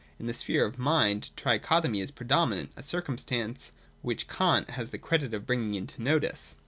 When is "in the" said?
0.19-0.33